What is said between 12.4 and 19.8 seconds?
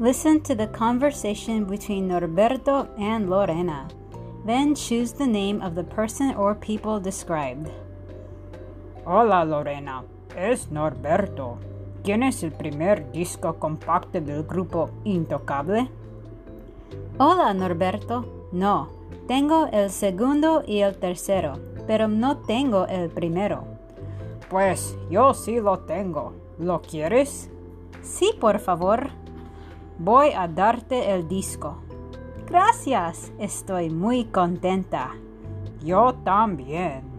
el primer disco compacto del grupo Intocable? Hola Norberto, no, tengo